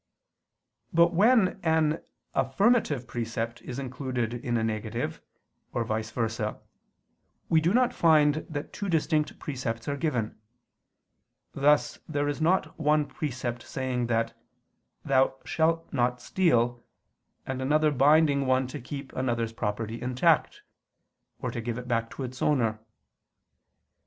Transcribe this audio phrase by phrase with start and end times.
[0.91, 2.01] But when an
[2.33, 5.21] affirmative precept is included in a negative,
[5.73, 6.59] or vice versa,
[7.49, 10.39] we do not find that two distinct precepts are given:
[11.53, 14.33] thus there is not one precept saying that
[15.05, 16.83] "Thou shalt not steal,"
[17.45, 20.63] and another binding one to keep another's property intact,
[21.43, 22.79] or to give it back to its owner.